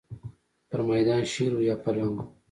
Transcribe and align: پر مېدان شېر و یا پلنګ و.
پر 0.69 0.79
مېدان 0.89 1.23
شېر 1.31 1.51
و 1.55 1.61
یا 1.69 1.75
پلنګ 1.83 2.13
و. 2.19 2.23